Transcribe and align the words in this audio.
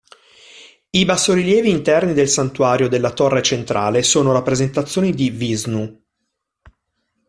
I 0.89 1.05
bassorilievi 1.05 1.69
interni 1.69 2.13
del 2.15 2.27
santuario 2.27 2.87
della 2.87 3.13
torre 3.13 3.43
centrale 3.43 4.01
sono 4.01 4.31
rappresentazioni 4.33 5.11
di 5.13 5.29
Vishnu. 5.29 6.03